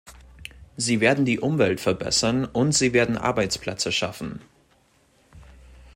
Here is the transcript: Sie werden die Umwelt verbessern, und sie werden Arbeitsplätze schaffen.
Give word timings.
Sie 0.77 0.99
werden 0.99 1.25
die 1.25 1.39
Umwelt 1.39 1.79
verbessern, 1.79 2.45
und 2.45 2.71
sie 2.71 2.91
werden 2.93 3.19
Arbeitsplätze 3.19 3.91
schaffen. 3.91 4.41